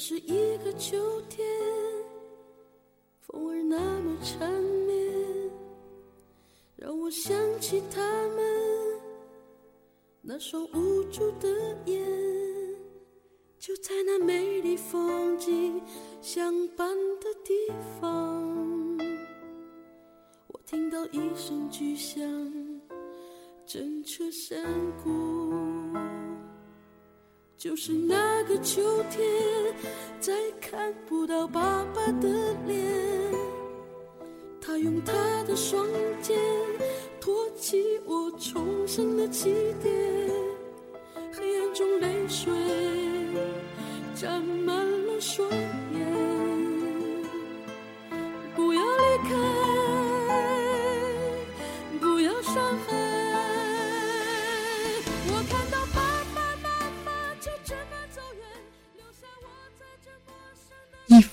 [0.00, 0.96] 那是一个秋
[1.28, 1.46] 天，
[3.20, 4.50] 风儿那么缠
[4.86, 5.50] 绵，
[6.74, 8.98] 让我想起他们
[10.22, 11.50] 那双无助的
[11.84, 12.02] 眼。
[13.58, 15.78] 就在那美丽风景
[16.22, 16.88] 相伴
[17.20, 17.52] 的地
[18.00, 18.96] 方，
[20.46, 22.22] 我听到一声巨响，
[23.66, 24.64] 震彻山
[25.04, 25.10] 谷。
[27.60, 29.22] 就是那个秋天，
[30.18, 30.32] 再
[30.62, 32.82] 看不到爸爸的脸。
[34.62, 35.12] 他用他
[35.44, 35.86] 的双
[36.22, 36.38] 肩
[37.20, 39.52] 托起我重生的起
[39.82, 39.89] 点，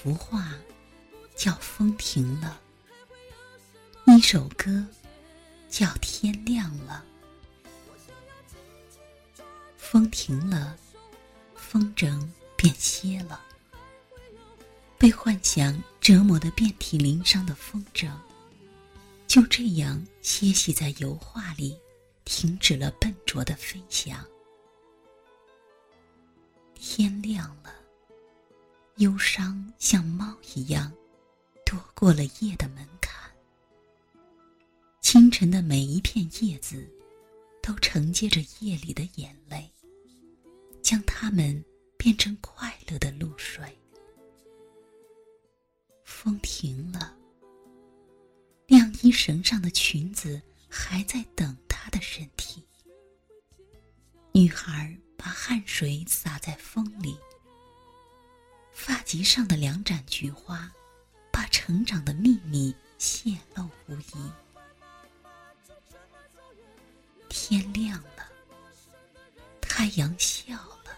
[0.07, 0.53] 幅画
[1.35, 2.61] 叫《风停了》，
[4.17, 4.85] 一首歌
[5.67, 7.03] 叫《天亮了》。
[9.75, 10.77] 风停了，
[11.55, 13.43] 风筝便歇了。
[14.97, 18.09] 被幻想折磨得遍体鳞伤的风筝，
[19.27, 21.77] 就这样歇息在油画里，
[22.23, 24.25] 停止了笨拙的飞翔。
[26.75, 27.75] 天亮了，
[28.97, 30.91] 忧伤像猫一样
[31.63, 33.31] 躲过了夜的门槛。
[35.01, 36.89] 清晨的每一片叶子，
[37.61, 39.71] 都承接着夜里的眼泪，
[40.81, 41.63] 将它们
[41.95, 43.63] 变成快乐的露水。
[46.03, 47.15] 风停了，
[48.65, 52.63] 晾衣绳上的裙子还在等他的身体。
[54.31, 57.15] 女孩把汗水洒在风里，
[58.77, 60.71] 发髻上的两盏菊花，
[61.31, 64.31] 把成长的秘密泄露无遗。
[67.27, 68.29] 天亮了，
[69.59, 70.95] 太阳笑了，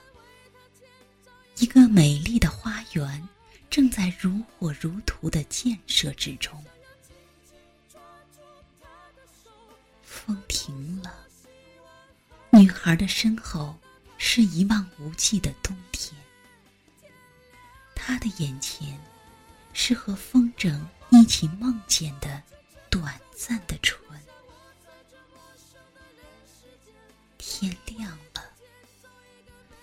[1.57, 3.27] 一个美丽的花园
[3.69, 6.61] 正在如火如荼的建设之中。
[10.03, 11.25] 风停了，
[12.51, 13.73] 女孩的身后
[14.17, 16.13] 是一望无际的冬天，
[18.09, 18.99] 他的眼前
[19.71, 22.41] 是和风筝一起梦见的
[22.89, 24.01] 短暂的春。
[27.37, 28.43] 天亮了，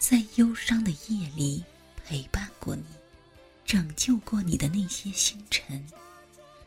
[0.00, 1.62] 在忧伤的夜里
[2.04, 2.84] 陪伴过你，
[3.64, 5.87] 拯救过你的那些星辰，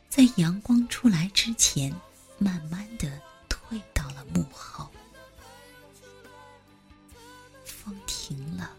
[0.07, 1.93] 在阳光出来之前，
[2.37, 4.89] 慢慢的退到了幕后。
[7.65, 8.73] 风停了，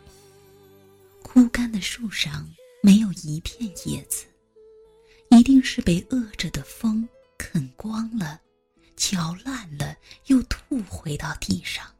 [1.22, 2.50] 枯干的树上
[2.82, 4.26] 没有一片叶子，
[5.30, 8.40] 一定是被饿着的风啃光了，
[8.96, 9.96] 嚼烂了，
[10.26, 11.94] 又吐回到地上。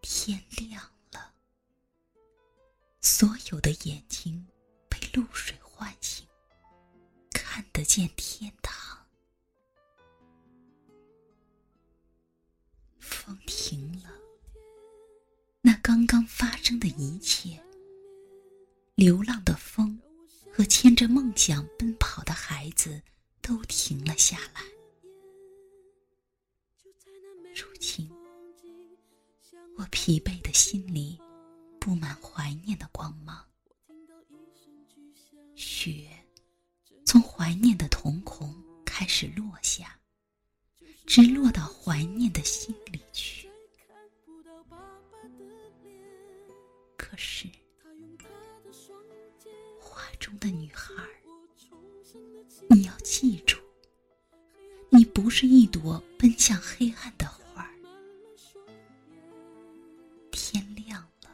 [0.00, 0.82] 天亮
[1.12, 1.32] 了，
[3.00, 4.44] 所有的眼睛
[4.88, 6.26] 被露水唤醒，
[7.32, 9.06] 看得见天堂。
[12.98, 14.10] 风停了，
[15.60, 17.62] 那刚刚发生的一切，
[18.94, 19.98] 流浪的风
[20.52, 23.02] 和牵着梦想奔跑的孩子
[23.40, 24.62] 都停了下来。
[27.54, 28.10] 如今。
[29.78, 31.18] 我疲惫的心里
[31.80, 33.42] 布满怀念的光芒，
[35.56, 36.06] 雪
[37.06, 38.54] 从怀念的瞳孔
[38.84, 39.98] 开始落下，
[41.06, 43.01] 直落到怀念的心里
[55.32, 57.66] 是一朵奔向黑暗的花。
[60.30, 61.30] 天亮了。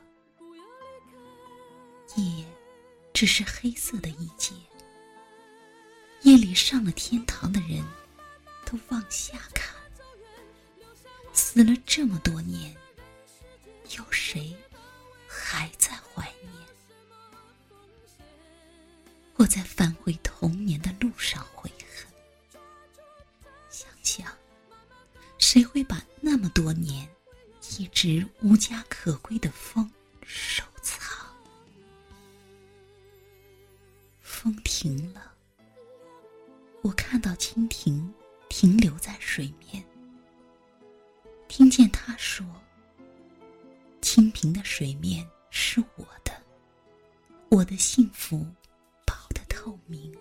[2.17, 2.47] 夜。
[3.13, 4.55] 只是黑色的一截。
[6.23, 7.85] 夜里上了天堂的人，
[8.65, 9.75] 都往下看。
[11.33, 12.73] 死了这么多年，
[13.97, 14.55] 有谁
[15.27, 16.55] 还在怀念？
[19.35, 21.69] 我在返回童年的路上回
[25.51, 27.09] 谁会把那么多年
[27.79, 29.91] 一直无家可归的风
[30.21, 31.27] 收藏？
[34.21, 35.33] 风停了，
[36.83, 38.13] 我看到蜻蜓
[38.51, 39.83] 停留在水面，
[41.49, 42.45] 听见他说
[44.03, 46.43] ：“清平的水面是我的，
[47.49, 48.47] 我的幸福
[49.07, 50.15] 薄得透明。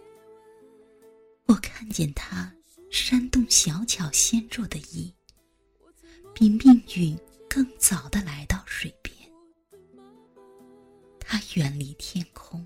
[1.48, 2.50] 我看见他
[2.90, 5.14] 扇动小巧纤弱的翼，
[6.40, 7.18] 比命运
[7.50, 9.12] 更早的来到水边。
[11.20, 12.64] 他远离天空，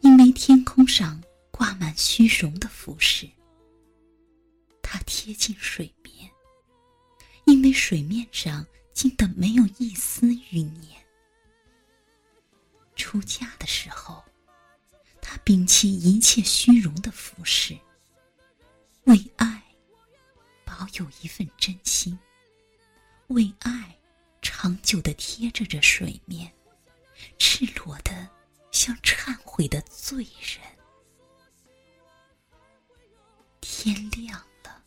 [0.00, 1.22] 因为天空上
[1.52, 3.30] 挂满虚荣的服饰。
[4.82, 6.28] 他贴近水面，
[7.44, 11.00] 因为水面上静的没有一丝余念。
[12.96, 14.24] 出嫁的时候。
[15.28, 17.76] 他摒弃一切虚荣的服饰，
[19.04, 19.60] 为爱
[20.64, 22.16] 保有一份真心，
[23.28, 23.98] 为爱
[24.40, 26.52] 长久的贴着这水面，
[27.38, 28.28] 赤裸的
[28.70, 30.60] 像忏悔的罪人。
[33.60, 34.84] 天亮了，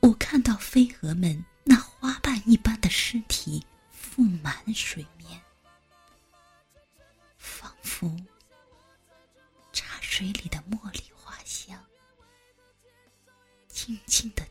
[0.00, 5.42] 我看到飞蛾们那花瓣一般的尸体覆满水面，
[7.36, 8.16] 仿佛
[9.72, 9.98] 茶。
[10.00, 11.84] 水里的茉莉花香，
[13.68, 14.44] 静静的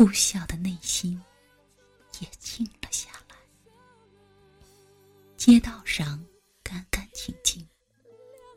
[0.00, 1.22] 呼啸的内心
[2.20, 3.36] 也静了下来。
[5.36, 6.24] 街道上
[6.62, 7.68] 干干净净，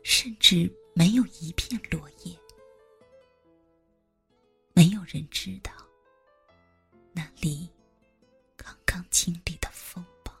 [0.02, 2.34] 甚至没有一片落叶。
[4.72, 5.70] 没有人知道。
[7.12, 7.68] 那里
[8.56, 10.32] 刚刚经历的风暴，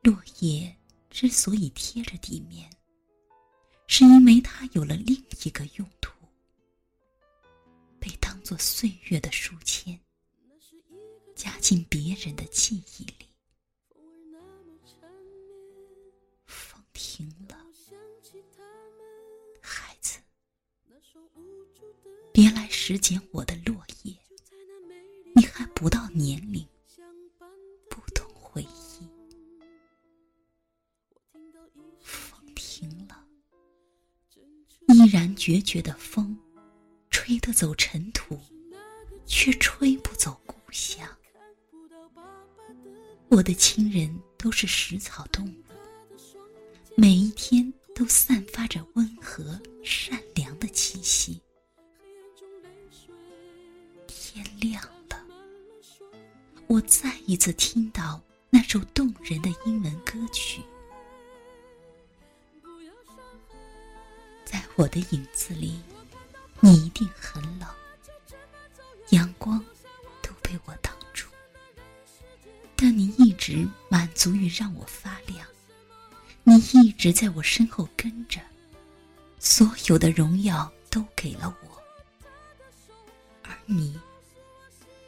[0.00, 0.72] 落叶
[1.10, 2.70] 之所以贴着地面，
[3.88, 5.90] 是因为它有了另一个用，
[8.44, 9.98] 作岁月的书签，
[11.34, 13.14] 加进别人的记忆里。
[16.44, 17.56] 风停了，
[19.62, 20.18] 孩子。
[22.34, 24.14] 别来拾捡我的落叶，
[25.34, 26.68] 你还不到年龄，
[27.88, 29.08] 不懂回忆。
[32.02, 33.26] 风停了，
[34.88, 36.38] 依然决绝的风，
[37.26, 38.38] 吹得走尘土，
[39.24, 41.08] 却吹不走故乡。
[43.30, 45.54] 我的亲人都是食草动物，
[46.98, 51.40] 每一天都散发着温和善良的气息。
[54.06, 55.24] 天亮了，
[56.66, 60.60] 我再一次听到那首动人的英文歌曲。
[64.44, 65.80] 在我的影子里，
[66.60, 67.68] 你一定很冷，
[69.10, 69.62] 阳光
[70.22, 71.26] 都被我挡住，
[72.74, 75.46] 但你一直满足于让我发亮，
[76.42, 78.40] 你一直在我身后跟着，
[79.38, 81.82] 所有的荣耀都给了我，
[83.42, 83.98] 而你。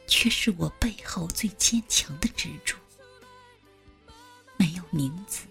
[0.09, 2.77] 却是我背后最坚强的支柱。
[4.55, 5.41] 没有名字，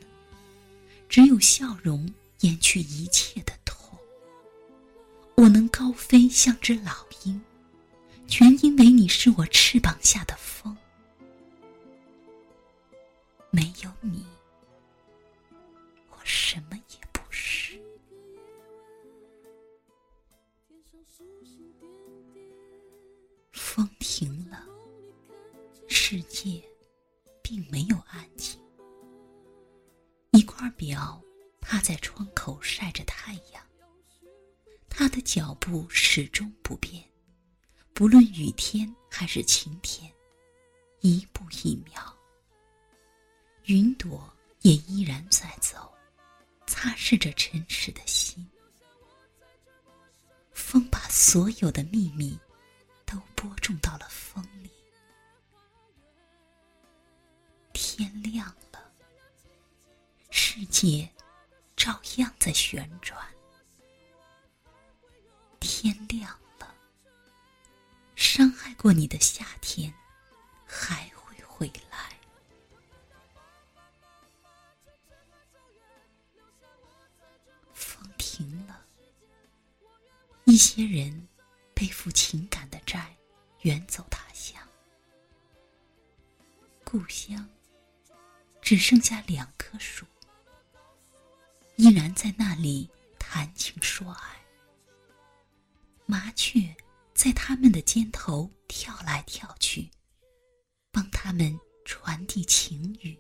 [1.11, 2.11] 只有笑容
[2.41, 3.53] 掩去一切的。
[5.79, 7.39] 高飞像只老鹰，
[8.27, 10.75] 全因为你是我翅膀下的风。
[13.51, 14.25] 没有你，
[16.09, 17.79] 我什么也不是。
[23.53, 24.67] 风停了，
[25.89, 26.63] 世界
[27.43, 28.59] 并没有安静。
[30.31, 31.21] 一块表
[31.61, 33.63] 趴在窗口晒着太阳，
[35.17, 37.03] 的脚步始终不变，
[37.95, 40.13] 不论雨天还是晴天，
[41.01, 42.15] 一步一秒。
[43.65, 44.31] 云朵
[44.61, 45.91] 也依然在走，
[46.67, 48.47] 擦拭着尘世的心。
[50.53, 52.39] 风把所有的秘密。
[53.07, 54.71] 都播种到了风里。
[57.73, 58.93] 天亮了，
[60.29, 61.09] 世界
[61.77, 63.17] 照样在旋转。
[65.67, 66.31] 天亮
[66.61, 66.75] 了，
[68.15, 69.93] 伤害过你的夏天
[70.65, 72.17] 还会回来。
[77.75, 78.85] 风停了，
[80.45, 81.27] 一些人。
[81.75, 83.15] 背负情感的债，
[83.61, 84.67] 远走他乡。
[86.83, 87.47] 故乡
[88.63, 90.07] 只剩下两棵树，
[91.77, 94.46] 依然在那里谈情说爱。
[96.07, 96.75] 麻雀
[97.15, 99.91] 在他们的肩头跳来跳去
[100.93, 103.19] 帮他们传递情语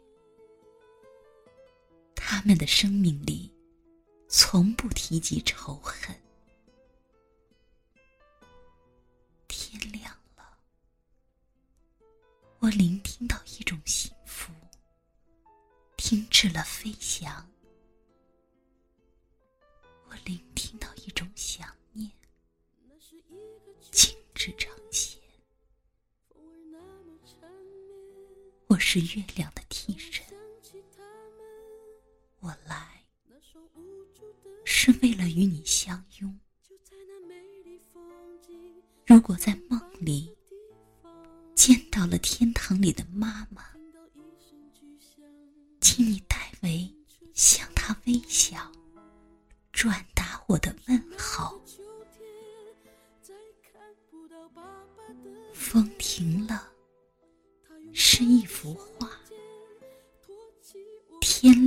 [2.15, 3.53] 他们的生命里
[4.29, 6.15] 从不提及仇恨。
[9.49, 10.59] 天亮了
[12.59, 14.53] 我聆听到一种幸福
[15.97, 17.49] 停止了飞翔。
[20.09, 21.69] 我聆听到一种想
[28.99, 30.25] 是月亮的替身，
[32.41, 33.05] 我来
[34.65, 36.41] 是为了与你相拥。
[39.07, 40.33] 如果在梦里。
[41.55, 43.65] 见到了天堂里的妈妈，
[45.81, 46.95] 请你代为
[47.35, 48.71] 向她微笑，
[49.73, 51.06] 转达我的问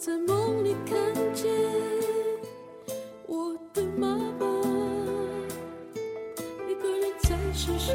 [0.00, 0.96] 在梦里看
[1.34, 1.52] 见
[3.26, 4.46] 我的妈妈，
[6.66, 7.94] 一个人在世上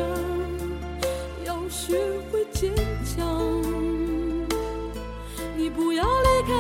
[1.44, 1.98] 要学
[2.32, 2.72] 会坚
[3.04, 3.60] 强。
[5.58, 6.54] 你不要离开，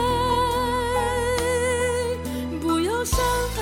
[2.60, 3.24] 不要伤
[3.56, 3.62] 害。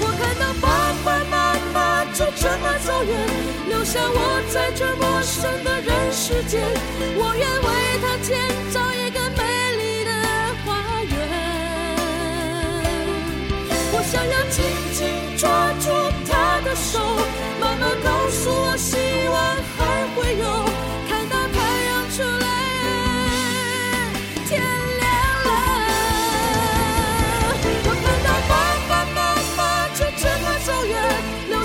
[0.00, 3.12] 我看到爸爸妈妈就这么走远。
[3.68, 6.62] 留下我在这陌生的人世间，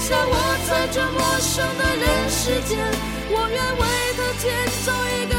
[0.10, 0.36] 在我
[0.68, 2.30] 在这陌生的人。
[2.30, 2.78] 世间，
[3.30, 3.84] 我愿为
[4.16, 4.46] 他建
[4.86, 5.37] 造一个。